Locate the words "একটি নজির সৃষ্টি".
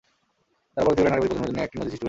1.67-1.79